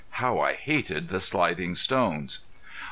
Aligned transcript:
How 0.17 0.39
I 0.39 0.53
hated 0.53 1.09
the 1.09 1.19
sliding 1.19 1.75
stones! 1.75 2.39